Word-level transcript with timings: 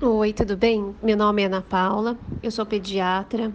Oi, 0.00 0.32
tudo 0.32 0.56
bem? 0.56 0.94
Meu 1.02 1.16
nome 1.16 1.42
é 1.42 1.46
Ana 1.46 1.60
Paula, 1.60 2.16
eu 2.40 2.52
sou 2.52 2.64
pediatra. 2.64 3.52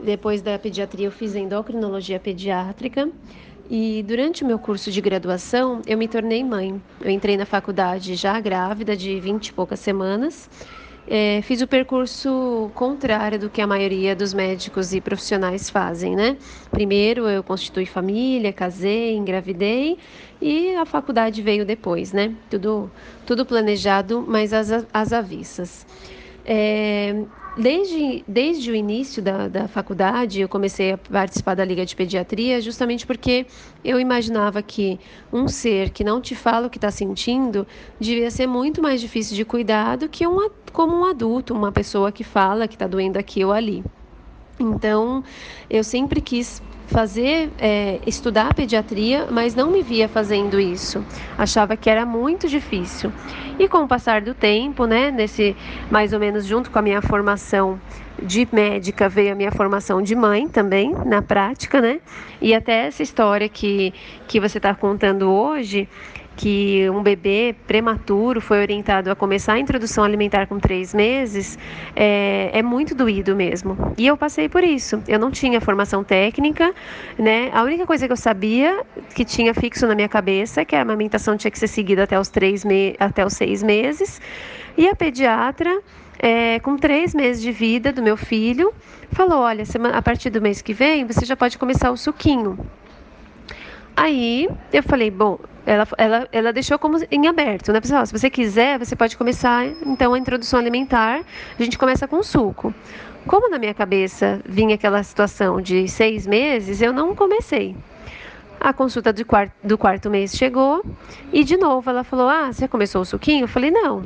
Depois 0.00 0.40
da 0.40 0.56
pediatria, 0.56 1.06
eu 1.08 1.10
fiz 1.10 1.34
endocrinologia 1.34 2.20
pediátrica. 2.20 3.10
E 3.68 4.02
durante 4.04 4.44
o 4.44 4.46
meu 4.46 4.58
curso 4.58 4.90
de 4.92 5.00
graduação, 5.00 5.82
eu 5.86 5.98
me 5.98 6.06
tornei 6.06 6.44
mãe. 6.44 6.80
Eu 7.00 7.10
entrei 7.10 7.36
na 7.36 7.44
faculdade 7.44 8.14
já 8.14 8.38
grávida, 8.40 8.96
de 8.96 9.18
20 9.18 9.48
e 9.48 9.52
poucas 9.52 9.80
semanas. 9.80 10.48
É, 11.12 11.42
fiz 11.42 11.60
o 11.60 11.66
percurso 11.66 12.70
contrário 12.76 13.36
do 13.36 13.50
que 13.50 13.60
a 13.60 13.66
maioria 13.66 14.14
dos 14.14 14.32
médicos 14.32 14.94
e 14.94 15.00
profissionais 15.00 15.68
fazem, 15.68 16.14
né? 16.14 16.36
Primeiro 16.70 17.28
eu 17.28 17.42
constituí 17.42 17.84
família, 17.84 18.52
casei, 18.52 19.16
engravidei 19.16 19.98
e 20.40 20.72
a 20.76 20.86
faculdade 20.86 21.42
veio 21.42 21.66
depois, 21.66 22.12
né? 22.12 22.32
Tudo, 22.48 22.88
tudo 23.26 23.44
planejado, 23.44 24.24
mas 24.24 24.52
às, 24.52 24.70
às 24.92 25.12
avessas. 25.12 25.84
É, 26.46 27.24
Desde, 27.56 28.24
desde 28.28 28.70
o 28.70 28.74
início 28.74 29.20
da, 29.20 29.48
da 29.48 29.66
faculdade, 29.66 30.40
eu 30.40 30.48
comecei 30.48 30.92
a 30.92 30.98
participar 30.98 31.54
da 31.54 31.64
Liga 31.64 31.84
de 31.84 31.96
Pediatria, 31.96 32.60
justamente 32.60 33.04
porque 33.04 33.44
eu 33.84 33.98
imaginava 33.98 34.62
que 34.62 35.00
um 35.32 35.48
ser 35.48 35.90
que 35.90 36.04
não 36.04 36.20
te 36.20 36.36
fala 36.36 36.68
o 36.68 36.70
que 36.70 36.78
está 36.78 36.92
sentindo 36.92 37.66
devia 37.98 38.30
ser 38.30 38.46
muito 38.46 38.80
mais 38.80 39.00
difícil 39.00 39.34
de 39.34 39.44
cuidar 39.44 39.96
do 39.96 40.08
que 40.08 40.26
um, 40.26 40.48
como 40.72 40.94
um 40.96 41.04
adulto, 41.04 41.52
uma 41.52 41.72
pessoa 41.72 42.12
que 42.12 42.22
fala 42.22 42.68
que 42.68 42.76
está 42.76 42.86
doendo 42.86 43.18
aqui 43.18 43.44
ou 43.44 43.52
ali. 43.52 43.84
Então, 44.62 45.24
eu 45.68 45.82
sempre 45.82 46.20
quis 46.20 46.62
fazer, 46.90 47.52
é, 47.56 48.00
estudar 48.06 48.52
pediatria, 48.52 49.28
mas 49.30 49.54
não 49.54 49.70
me 49.70 49.82
via 49.82 50.08
fazendo 50.08 50.58
isso. 50.58 51.04
Achava 51.38 51.76
que 51.76 51.88
era 51.88 52.04
muito 52.04 52.48
difícil. 52.48 53.12
E 53.58 53.68
com 53.68 53.78
o 53.78 53.88
passar 53.88 54.20
do 54.20 54.34
tempo, 54.34 54.86
né, 54.86 55.10
nesse 55.10 55.56
mais 55.90 56.12
ou 56.12 56.18
menos 56.18 56.44
junto 56.44 56.70
com 56.70 56.78
a 56.78 56.82
minha 56.82 57.00
formação 57.00 57.80
de 58.20 58.46
médica 58.52 59.08
veio 59.08 59.32
a 59.32 59.34
minha 59.34 59.52
formação 59.52 60.02
de 60.02 60.14
mãe 60.14 60.48
também, 60.48 60.92
na 61.06 61.22
prática, 61.22 61.80
né? 61.80 62.00
E 62.40 62.52
até 62.54 62.86
essa 62.86 63.02
história 63.02 63.48
que, 63.48 63.94
que 64.28 64.40
você 64.40 64.58
está 64.58 64.74
contando 64.74 65.30
hoje, 65.30 65.88
que 66.36 66.88
um 66.90 67.02
bebê 67.02 67.54
prematuro 67.66 68.40
foi 68.40 68.60
orientado 68.60 69.10
a 69.10 69.14
começar 69.14 69.54
a 69.54 69.58
introdução 69.58 70.04
alimentar 70.04 70.46
com 70.46 70.58
três 70.58 70.94
meses, 70.94 71.58
é, 71.94 72.50
é, 72.52 72.62
muito 72.62 72.94
doído 72.94 73.36
mesmo. 73.36 73.76
E 73.98 74.06
eu 74.06 74.16
passei 74.16 74.48
por 74.48 74.64
isso. 74.64 75.02
Eu 75.06 75.18
não 75.18 75.30
tinha 75.30 75.60
formação 75.60 76.02
técnica, 76.02 76.72
né? 77.18 77.50
A 77.52 77.62
única 77.62 77.86
coisa 77.86 78.06
que 78.06 78.12
eu 78.12 78.16
sabia 78.16 78.82
que 79.14 79.24
tinha 79.24 79.52
fixo 79.52 79.86
na 79.86 79.94
minha 79.94 80.08
cabeça 80.08 80.62
é 80.62 80.64
que 80.64 80.74
a 80.74 80.82
amamentação 80.82 81.36
tinha 81.36 81.50
que 81.50 81.58
ser 81.58 81.68
seguida 81.68 82.04
até 82.04 82.18
os 82.18 82.28
três 82.28 82.64
me 82.64 82.96
até 82.98 83.24
os 83.24 83.34
seis 83.34 83.62
meses. 83.62 84.20
E 84.76 84.88
a 84.88 84.94
pediatra 84.94 85.82
é, 86.18 86.58
com 86.60 86.76
três 86.76 87.14
meses 87.14 87.42
de 87.42 87.50
vida 87.50 87.92
do 87.92 88.02
meu 88.02 88.16
filho, 88.16 88.72
falou: 89.10 89.40
olha, 89.40 89.64
a 89.92 90.02
partir 90.02 90.30
do 90.30 90.40
mês 90.40 90.62
que 90.62 90.72
vem 90.72 91.04
você 91.04 91.24
já 91.24 91.36
pode 91.36 91.58
começar 91.58 91.90
o 91.90 91.96
suquinho. 91.96 92.58
Aí 94.02 94.48
eu 94.72 94.82
falei, 94.82 95.10
bom, 95.10 95.38
ela, 95.66 95.86
ela, 95.98 96.28
ela 96.32 96.52
deixou 96.54 96.78
como 96.78 96.96
em 97.10 97.28
aberto, 97.28 97.70
né? 97.70 97.82
Pessoal, 97.82 98.06
se 98.06 98.18
você 98.18 98.30
quiser, 98.30 98.78
você 98.78 98.96
pode 98.96 99.14
começar 99.14 99.66
então 99.84 100.14
a 100.14 100.18
introdução 100.18 100.58
alimentar. 100.58 101.20
A 101.58 101.62
gente 101.62 101.76
começa 101.76 102.08
com 102.08 102.22
suco. 102.22 102.72
Como 103.26 103.50
na 103.50 103.58
minha 103.58 103.74
cabeça 103.74 104.40
vinha 104.46 104.74
aquela 104.74 105.02
situação 105.02 105.60
de 105.60 105.86
seis 105.86 106.26
meses, 106.26 106.80
eu 106.80 106.94
não 106.94 107.14
comecei. 107.14 107.76
A 108.58 108.72
consulta 108.72 109.12
do 109.12 109.22
quarto, 109.22 109.52
do 109.62 109.76
quarto 109.76 110.08
mês 110.08 110.34
chegou 110.34 110.82
e 111.30 111.44
de 111.44 111.58
novo 111.58 111.90
ela 111.90 112.02
falou: 112.02 112.26
Ah, 112.26 112.50
você 112.50 112.66
começou 112.66 113.02
o 113.02 113.04
suquinho? 113.04 113.44
Eu 113.44 113.48
falei: 113.48 113.70
Não. 113.70 114.02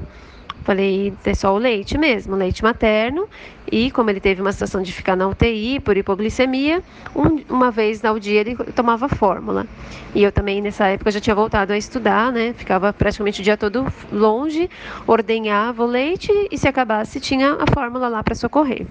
Falei, 0.64 1.12
é 1.26 1.34
só 1.34 1.54
o 1.54 1.58
leite 1.58 1.98
mesmo, 1.98 2.34
leite 2.34 2.62
materno. 2.62 3.28
E 3.70 3.90
como 3.90 4.08
ele 4.08 4.18
teve 4.18 4.40
uma 4.40 4.50
situação 4.50 4.80
de 4.82 4.92
ficar 4.92 5.14
na 5.14 5.28
UTI 5.28 5.78
por 5.78 5.94
hipoglicemia, 5.94 6.82
um, 7.14 7.54
uma 7.54 7.70
vez 7.70 8.02
ao 8.02 8.18
dia 8.18 8.40
ele 8.40 8.56
tomava 8.74 9.06
fórmula. 9.06 9.66
E 10.14 10.22
eu 10.22 10.32
também, 10.32 10.62
nessa 10.62 10.86
época, 10.86 11.10
já 11.10 11.20
tinha 11.20 11.34
voltado 11.34 11.72
a 11.72 11.76
estudar, 11.76 12.32
né? 12.32 12.54
Ficava 12.56 12.92
praticamente 12.94 13.42
o 13.42 13.44
dia 13.44 13.58
todo 13.58 13.86
longe, 14.10 14.70
ordenhava 15.06 15.82
o 15.82 15.86
leite 15.86 16.32
e 16.50 16.56
se 16.56 16.66
acabasse 16.66 17.20
tinha 17.20 17.58
a 17.60 17.70
fórmula 17.72 18.08
lá 18.08 18.22
para 18.22 18.34
socorrer. 18.34 18.86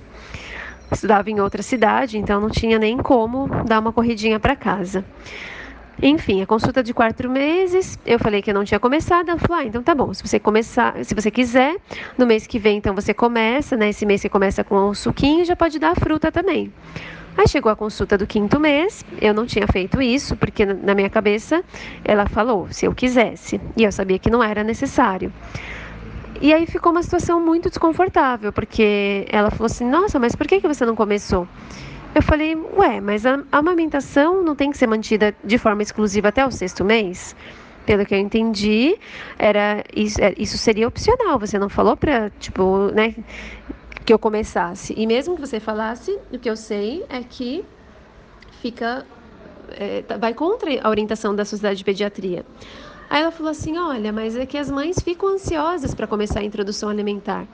Estudava 0.91 1.31
em 1.31 1.39
outra 1.39 1.63
cidade, 1.63 2.19
então 2.19 2.39
não 2.39 2.51
tinha 2.51 2.77
nem 2.77 2.97
como 2.97 3.47
dar 3.65 3.79
uma 3.79 3.91
corridinha 3.91 4.39
para 4.39 4.55
casa. 4.55 5.03
Enfim, 6.05 6.41
a 6.41 6.45
consulta 6.45 6.83
de 6.83 6.93
quatro 6.93 7.29
meses, 7.29 7.97
eu 8.05 8.19
falei 8.19 8.41
que 8.41 8.49
eu 8.49 8.53
não 8.53 8.65
tinha 8.65 8.77
começado, 8.77 9.29
ela 9.29 9.39
falou, 9.39 9.55
ah, 9.55 9.63
então 9.63 9.81
tá 9.81 9.95
bom, 9.95 10.13
se 10.13 10.21
você 10.21 10.37
começar, 10.37 11.01
se 11.05 11.15
você 11.15 11.31
quiser, 11.31 11.77
no 12.17 12.25
mês 12.25 12.45
que 12.45 12.59
vem, 12.59 12.77
então 12.77 12.93
você 12.93 13.13
começa, 13.13 13.77
né? 13.77 13.87
Esse 13.87 14.05
mês 14.05 14.19
você 14.19 14.27
começa 14.27 14.65
com 14.65 14.89
o 14.89 14.93
suquinho, 14.93 15.45
já 15.45 15.55
pode 15.55 15.79
dar 15.79 15.91
a 15.91 15.95
fruta 15.95 16.29
também. 16.29 16.73
Aí 17.37 17.47
chegou 17.47 17.71
a 17.71 17.75
consulta 17.75 18.17
do 18.17 18.27
quinto 18.27 18.59
mês, 18.59 19.05
eu 19.21 19.33
não 19.33 19.45
tinha 19.45 19.65
feito 19.65 20.01
isso, 20.01 20.35
porque 20.35 20.65
na 20.65 20.93
minha 20.93 21.09
cabeça 21.09 21.63
ela 22.03 22.25
falou 22.25 22.67
se 22.69 22.85
eu 22.85 22.93
quisesse, 22.93 23.61
e 23.77 23.85
eu 23.85 23.91
sabia 23.93 24.19
que 24.19 24.29
não 24.29 24.43
era 24.43 24.61
necessário. 24.61 25.31
E 26.41 26.53
aí 26.53 26.67
ficou 26.67 26.91
uma 26.91 27.01
situação 27.01 27.39
muito 27.39 27.69
desconfortável, 27.69 28.51
porque 28.51 29.25
ela 29.29 29.49
falou 29.49 29.67
assim: 29.67 29.89
Nossa, 29.89 30.19
mas 30.19 30.35
por 30.35 30.45
que, 30.47 30.59
que 30.59 30.67
você 30.67 30.85
não 30.85 30.97
começou? 30.97 31.47
Eu 32.15 32.21
falei, 32.21 32.55
ué, 32.55 33.01
mas 33.01 33.25
a 33.25 33.43
amamentação 33.51 34.43
não 34.43 34.55
tem 34.55 34.69
que 34.69 34.77
ser 34.77 34.87
mantida 34.87 35.35
de 35.43 35.57
forma 35.57 35.81
exclusiva 35.81 36.27
até 36.27 36.45
o 36.45 36.51
sexto 36.51 36.85
mês? 36.85 37.35
Pelo 37.85 38.05
que 38.05 38.13
eu 38.13 38.19
entendi, 38.19 38.97
era 39.37 39.83
isso, 39.95 40.21
é, 40.21 40.33
isso 40.37 40.57
seria 40.57 40.87
opcional. 40.87 41.39
Você 41.39 41.57
não 41.57 41.69
falou 41.69 41.97
para, 41.97 42.29
tipo, 42.39 42.91
né, 42.93 43.15
que 44.05 44.13
eu 44.13 44.19
começasse. 44.19 44.93
E 44.95 45.07
mesmo 45.07 45.35
que 45.35 45.41
você 45.41 45.59
falasse, 45.59 46.17
o 46.31 46.37
que 46.37 46.49
eu 46.49 46.55
sei 46.55 47.03
é 47.09 47.21
que 47.23 47.65
fica 48.61 49.05
é, 49.71 50.01
tá, 50.03 50.17
vai 50.17 50.33
contra 50.33 50.69
a 50.81 50.89
orientação 50.89 51.35
da 51.35 51.45
Sociedade 51.45 51.77
de 51.77 51.83
Pediatria. 51.83 52.45
Aí 53.13 53.21
ela 53.21 53.29
falou 53.29 53.51
assim: 53.51 53.77
olha, 53.77 54.11
mas 54.11 54.35
é 54.35 54.43
que 54.43 54.57
as 54.57 54.71
mães 54.71 54.97
ficam 54.99 55.29
ansiosas 55.29 55.93
para 55.93 56.07
começar 56.07 56.39
a 56.39 56.43
introdução 56.43 56.89
alimentar. 56.89 57.45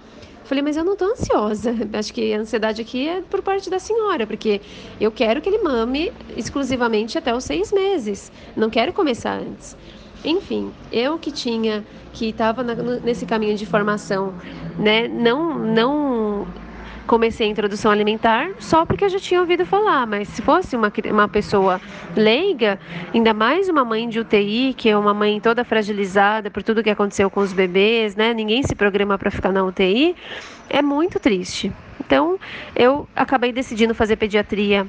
Falei, 0.46 0.64
mas 0.64 0.78
eu 0.78 0.86
não 0.86 0.94
estou 0.94 1.12
ansiosa. 1.12 1.75
Acho 1.92 2.14
que 2.14 2.34
a 2.34 2.40
ansiedade 2.40 2.81
aqui 2.81 3.09
é 3.09 3.22
por 3.30 3.42
parte 3.42 3.69
da 3.69 3.78
senhora, 3.78 4.25
porque 4.25 4.62
eu 5.02 5.12
quero 5.12 5.42
que 5.42 5.50
ele 5.50 5.62
mame 5.62 6.14
exclusivamente 6.38 7.18
até 7.18 7.36
os 7.36 7.44
seis 7.44 7.74
meses. 7.74 8.31
Não 8.56 8.69
quero 8.69 8.94
começar 8.94 9.38
antes. 9.38 9.75
Enfim, 10.24 10.72
eu 10.94 11.19
que 11.19 11.30
tinha, 11.30 11.86
que 12.14 12.30
estava 12.30 12.64
nesse 12.64 13.25
caminho 13.25 13.58
de 13.58 13.66
formação, 13.66 14.34
né, 14.78 15.09
não, 15.09 15.59
não 15.59 16.29
comecei 17.09 17.47
a 17.47 17.50
introdução 17.50 17.90
alimentar 17.92 18.52
só 18.59 18.86
porque 18.86 19.03
eu 19.03 19.09
já 19.09 19.20
tinha 19.20 19.40
ouvido 19.40 19.66
falar, 19.66 20.06
mas 20.06 20.28
se 20.28 20.44
fosse 20.44 20.75
uma, 20.75 20.94
uma 21.12 21.28
pessoa 21.28 21.81
leiga, 22.16 22.80
ainda 23.12 23.34
mais 23.34 23.68
uma 23.68 23.84
mãe 23.84 24.08
de 24.08 24.20
UTI, 24.20 24.75
que 24.78 24.88
é 24.88 24.96
uma 24.96 25.12
mãe 25.12 25.42
toda 25.42 25.66
fragilizada 25.66 26.52
por 26.52 26.62
tudo 26.62 26.84
que 26.84 26.90
aconteceu 26.90 27.28
com 27.28 27.40
os 27.40 27.52
bebês, 27.52 28.16
né? 28.16 28.31
Ninguém 28.31 28.62
se 28.62 28.75
programa 28.75 29.18
para 29.18 29.31
ficar 29.31 29.52
na 29.52 29.64
UTI, 29.64 30.16
é 30.69 30.84
muito 30.84 31.19
triste. 31.19 31.72
Então, 32.00 32.40
eu 32.75 33.08
acabei 33.16 33.52
decidindo 33.52 33.96
fazer 33.96 34.16
pediatria 34.16 34.86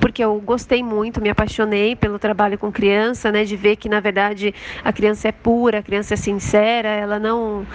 porque 0.00 0.22
eu 0.22 0.40
gostei 0.40 0.82
muito, 0.82 1.20
me 1.20 1.30
apaixonei 1.30 1.96
pelo 1.96 2.18
trabalho 2.18 2.58
com 2.58 2.70
criança, 2.70 3.32
né, 3.32 3.44
de 3.44 3.56
ver 3.56 3.76
que 3.76 3.88
na 3.88 4.00
verdade 4.00 4.54
a 4.84 4.92
criança 4.92 5.28
é 5.28 5.32
pura, 5.32 5.78
a 5.78 5.82
criança 5.82 6.14
é 6.14 6.16
sincera, 6.16 6.88
ela 6.88 7.18
não 7.18 7.66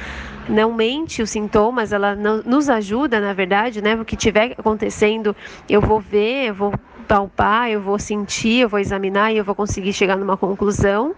não 0.47 0.71
mente 0.73 1.21
os 1.21 1.31
sintomas, 1.31 1.91
ela 1.91 2.15
não, 2.15 2.41
nos 2.43 2.69
ajuda, 2.69 3.19
na 3.19 3.33
verdade, 3.33 3.81
né? 3.81 3.95
O 3.95 4.05
que 4.05 4.15
estiver 4.15 4.53
acontecendo, 4.57 5.35
eu 5.67 5.81
vou 5.81 5.99
ver, 5.99 6.49
eu 6.49 6.53
vou 6.53 6.73
palpar, 7.07 7.69
eu 7.69 7.81
vou 7.81 7.97
sentir, 7.97 8.61
eu 8.61 8.69
vou 8.69 8.79
examinar 8.79 9.31
e 9.31 9.37
eu 9.37 9.43
vou 9.43 9.55
conseguir 9.55 9.93
chegar 9.93 10.15
numa 10.15 10.37
conclusão. 10.37 11.15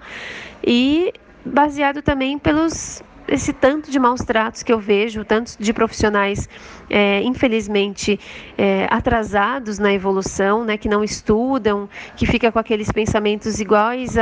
E 0.63 1.13
baseado 1.45 2.01
também 2.01 2.37
pelos 2.37 3.03
esse 3.27 3.51
tanto 3.51 3.91
de 3.91 3.99
maus 3.99 4.21
tratos 4.21 4.63
que 4.63 4.71
eu 4.71 4.79
vejo, 4.79 5.25
tanto 5.25 5.55
de 5.59 5.73
profissionais, 5.73 6.47
é, 6.89 7.21
infelizmente, 7.23 8.17
é, 8.57 8.87
atrasados 8.89 9.77
na 9.77 9.93
evolução, 9.93 10.63
né, 10.63 10.77
que 10.77 10.87
não 10.87 11.03
estudam, 11.03 11.89
que 12.15 12.25
fica 12.25 12.51
com 12.51 12.59
aqueles 12.59 12.91
pensamentos 12.91 13.59
iguais 13.59 14.15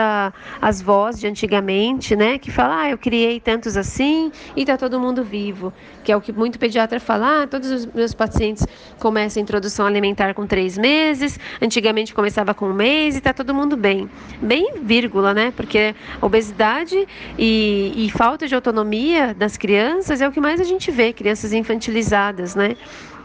às 0.62 0.81
vozes 0.81 1.22
de 1.22 1.28
antigamente, 1.28 2.16
né, 2.16 2.40
que 2.40 2.52
fala, 2.52 2.81
ah, 2.81 2.90
eu 2.90 2.98
criei 2.98 3.40
tantos 3.40 3.78
assim 3.78 4.31
e 4.56 4.62
está 4.62 4.78
todo 4.78 5.00
mundo 5.00 5.24
vivo, 5.24 5.72
que 6.04 6.12
é 6.12 6.18
o 6.18 6.22
que 6.22 6.31
muito 6.31 6.58
pediatra 6.58 7.00
fala, 7.00 7.44
ah, 7.44 7.48
todos 7.48 7.69
os 7.69 7.86
meus 7.86 8.13
pacientes 8.13 8.66
começam 9.00 9.40
a 9.40 9.44
introdução 9.44 9.86
alimentar 9.86 10.34
com 10.34 10.48
três 10.48 10.78
meses, 10.78 11.40
antigamente 11.62 12.13
começava 12.13 12.54
com 12.54 12.69
um 12.69 12.74
mês 12.74 13.16
e 13.16 13.19
está 13.19 13.34
todo 13.34 13.54
mundo 13.54 13.78
bem. 13.78 14.10
Bem 14.42 14.74
vírgula, 14.81 15.34
né, 15.34 15.54
porque 15.56 15.94
obesidade 16.22 17.08
e, 17.38 17.94
e 17.96 18.10
falta 18.10 18.48
de 18.48 18.56
autonomia 18.56 18.94
das 19.38 19.57
crianças 19.57 20.21
é 20.21 20.27
o 20.27 20.31
que 20.31 20.39
mais 20.39 20.59
a 20.59 20.63
gente 20.63 20.92
vê, 20.92 21.13
crianças 21.13 21.53
infantilizadas, 21.53 22.56
né? 22.56 22.75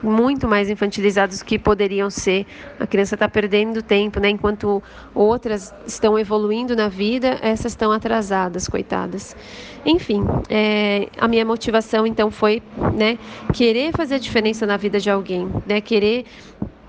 muito 0.03 0.49
mais 0.49 0.71
infantilizados 0.71 1.41
do 1.41 1.45
que 1.45 1.59
poderiam 1.59 2.11
ser. 2.11 2.47
A 2.79 2.87
criança 2.87 3.15
está 3.15 3.29
perdendo 3.29 3.83
tempo, 3.83 4.19
né? 4.19 4.31
Enquanto 4.31 4.83
outras 5.15 5.75
estão 5.87 6.19
evoluindo 6.19 6.75
na 6.75 6.89
vida, 6.89 7.39
essas 7.43 7.73
estão 7.73 7.93
atrasadas, 7.93 8.67
coitadas. 8.69 9.37
Enfim, 9.85 10.23
é, 10.49 11.09
a 11.19 11.29
minha 11.29 11.45
motivação 11.45 12.07
então 12.07 12.31
foi, 12.31 12.63
né, 12.95 13.19
querer 13.53 13.93
fazer 13.93 14.17
a 14.17 14.19
diferença 14.19 14.67
na 14.67 14.77
vida 14.77 14.99
de 14.99 15.11
alguém, 15.11 15.49
né? 15.67 15.81
Querer 15.81 16.25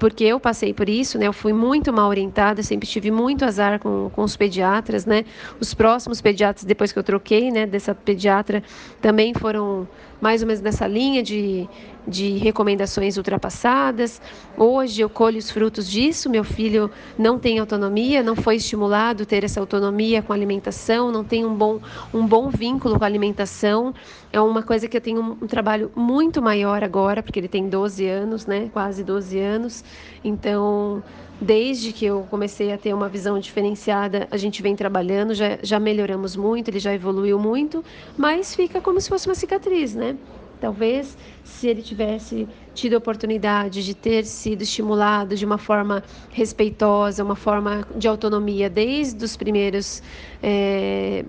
porque 0.02 0.24
eu 0.24 0.40
passei 0.40 0.74
por 0.74 0.90
isso, 0.90 1.20
né? 1.20 1.28
Eu 1.28 1.32
fui 1.32 1.54
muito 1.54 1.94
mal 1.94 2.10
orientada, 2.10 2.64
sempre 2.64 2.90
tive 2.90 3.12
muito 3.12 3.46
azar 3.46 3.78
com, 3.78 4.10
com 4.10 4.24
os 4.24 4.36
pediatras, 4.36 5.06
né? 5.06 5.24
Os 5.60 5.76
próximos 5.76 6.20
pediatras, 6.20 6.66
depois 6.66 6.92
que 6.92 6.98
eu 6.98 7.04
troquei, 7.04 7.52
né, 7.52 7.68
dessa 7.68 7.94
pediatra, 7.94 8.64
também 9.00 9.32
foram 9.36 9.88
mais 10.20 10.42
ou 10.42 10.48
menos 10.48 10.60
nessa 10.60 10.88
linha 10.88 11.22
de, 11.22 11.70
de 12.08 12.38
recomendações 12.38 13.18
ultrapassadas. 13.18 14.22
Hoje 14.58 15.02
eu 15.02 15.10
colho 15.10 15.38
os 15.38 15.52
frutos 15.52 15.90
disso. 15.90 16.30
Meu 16.30 16.44
filho 16.44 16.90
não 17.18 17.38
tem 17.38 17.60
autonomia, 17.60 18.24
não 18.24 18.36
foi 18.36 18.56
estimulado 18.56 19.24
a 19.24 19.26
ter 19.26 19.44
essa 19.44 19.60
autonomia 19.60 20.22
com 20.22 20.34
a 20.34 20.36
alimentação, 20.36 21.12
não 21.12 21.24
tem 21.24 21.46
um 21.46 21.54
bom, 21.54 21.80
um 22.14 22.26
bom 22.26 22.50
vínculo 22.50 22.98
com 22.98 23.04
a 23.04 23.08
alimentação. 23.08 23.94
É 24.32 24.40
uma 24.40 24.64
coisa 24.64 24.88
que 24.88 24.98
eu 24.98 25.02
tenho 25.02 25.22
um, 25.22 25.32
um 25.44 25.48
trabalho 25.48 25.92
muito 25.96 26.42
maior 26.42 26.84
agora, 26.84 27.22
porque 27.22 27.40
ele 27.40 27.48
tem 27.48 27.68
12 27.68 28.06
anos, 28.08 28.46
né? 28.46 28.70
Quase 28.74 29.04
12 29.04 29.40
anos. 29.40 29.84
Então, 30.24 31.04
desde 31.40 31.92
que 31.92 32.06
eu 32.06 32.28
comecei 32.30 32.72
a 32.72 32.78
ter 32.78 32.94
uma 32.94 33.10
visão 33.10 33.40
diferenciada, 33.40 34.28
a 34.30 34.38
gente 34.38 34.62
vem 34.62 34.76
trabalhando, 34.76 35.34
já, 35.34 35.58
já 35.64 35.80
melhoramos 35.80 36.36
muito, 36.36 36.70
ele 36.70 36.80
já 36.80 36.94
evoluiu 36.94 37.40
muito, 37.40 37.84
mas 38.16 38.56
fica 38.56 38.80
como 38.80 39.02
se 39.02 39.10
fosse 39.10 39.28
uma 39.28 39.36
cicatriz, 39.36 39.96
né? 39.96 40.16
Talvez 40.62 41.18
se 41.44 41.68
ele 41.68 41.82
tivesse 41.82 42.48
tido 42.76 42.94
a 42.94 43.00
oportunidade 43.00 43.84
de 43.84 43.96
ter 43.96 44.24
sido 44.26 44.62
estimulado 44.62 45.36
de 45.36 45.44
uma 45.44 45.58
forma 45.58 46.04
respeitosa, 46.30 47.24
uma 47.24 47.36
forma 47.36 47.86
de 47.96 48.08
autonomia 48.08 48.70
desde 48.70 49.26
os 49.26 49.36
primeiros 49.36 50.04
é, 50.42 51.26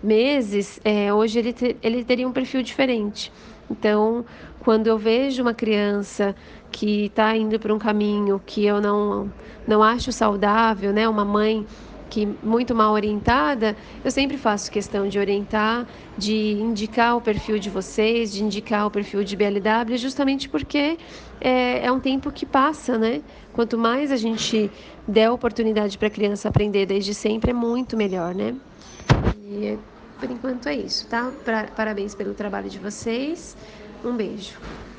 meses, 0.00 0.80
é, 0.84 1.12
hoje 1.12 1.40
ele, 1.40 1.52
te, 1.52 1.76
ele 1.82 2.04
teria 2.04 2.26
um 2.26 2.32
perfil 2.32 2.62
diferente. 2.62 3.32
Então, 3.68 4.24
quando 4.60 4.86
eu 4.86 4.96
vejo 4.96 5.42
uma 5.42 5.54
criança 5.54 6.34
que 6.70 7.06
está 7.06 7.36
indo 7.36 7.58
para 7.58 7.74
um 7.74 7.78
caminho 7.80 8.40
que 8.46 8.64
eu 8.64 8.80
não, 8.80 9.30
não 9.66 9.82
acho 9.82 10.12
saudável, 10.12 10.92
né? 10.92 11.08
Uma 11.08 11.24
mãe 11.24 11.66
que 12.12 12.28
muito 12.42 12.74
mal 12.74 12.92
orientada, 12.92 13.74
eu 14.04 14.10
sempre 14.10 14.36
faço 14.36 14.70
questão 14.70 15.08
de 15.08 15.18
orientar, 15.18 15.86
de 16.18 16.52
indicar 16.60 17.16
o 17.16 17.22
perfil 17.22 17.58
de 17.58 17.70
vocês, 17.70 18.30
de 18.30 18.44
indicar 18.44 18.86
o 18.86 18.90
perfil 18.90 19.24
de 19.24 19.34
BLW, 19.34 19.96
justamente 19.96 20.46
porque 20.46 20.98
é, 21.40 21.86
é 21.86 21.90
um 21.90 21.98
tempo 21.98 22.30
que 22.30 22.44
passa, 22.44 22.98
né? 22.98 23.22
Quanto 23.54 23.78
mais 23.78 24.12
a 24.12 24.16
gente 24.16 24.70
der 25.08 25.30
oportunidade 25.30 25.96
para 25.96 26.08
a 26.08 26.10
criança 26.10 26.50
aprender 26.50 26.84
desde 26.84 27.14
sempre, 27.14 27.50
é 27.50 27.54
muito 27.54 27.96
melhor, 27.96 28.34
né? 28.34 28.54
E 29.46 29.78
por 30.20 30.30
enquanto 30.30 30.68
é 30.68 30.76
isso, 30.76 31.06
tá? 31.06 31.32
Parabéns 31.74 32.14
pelo 32.14 32.34
trabalho 32.34 32.68
de 32.68 32.78
vocês. 32.78 33.56
Um 34.04 34.14
beijo. 34.14 34.58